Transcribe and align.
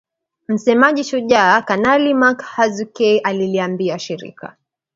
Msemaji 0.47 1.03
Shujaa 1.03 1.61
Kanali 1.61 2.13
Mak 2.13 2.41
Hazukay 2.41 3.19
aliliambia 3.19 3.99
shirika 3.99 4.55